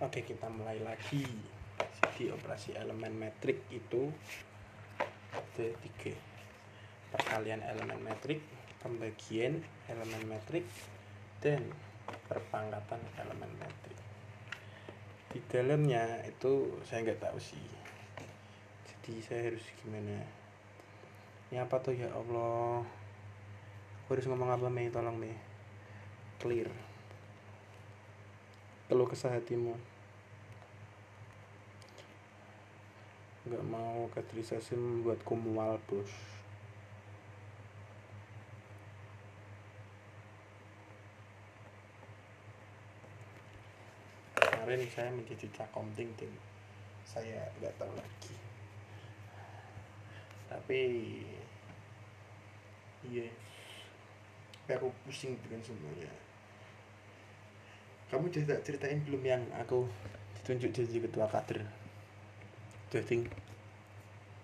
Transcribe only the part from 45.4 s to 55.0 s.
cakomting ting saya nggak tahu lagi. Tapi iya. Tapi aku